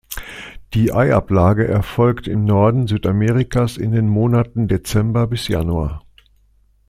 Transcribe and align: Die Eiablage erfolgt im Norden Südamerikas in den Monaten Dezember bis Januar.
Die 0.73 0.91
Eiablage 0.91 1.67
erfolgt 1.67 2.27
im 2.27 2.43
Norden 2.43 2.87
Südamerikas 2.87 3.77
in 3.77 3.91
den 3.91 4.07
Monaten 4.09 4.67
Dezember 4.67 5.27
bis 5.27 5.47
Januar. 5.47 6.01